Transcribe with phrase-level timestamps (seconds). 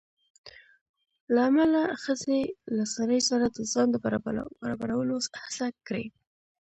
[1.33, 2.41] له امله ښځې
[2.75, 3.95] له سړي سره د ځان د
[4.81, 6.05] برابرولو هڅه کړې